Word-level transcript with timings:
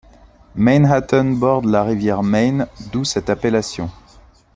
Mainhattan 0.55 1.25
borde 1.35 1.65
la 1.67 1.83
rivière 1.83 2.23
Main, 2.23 2.65
d'où 2.91 3.03
cette 3.05 3.29
appellation. 3.29 3.91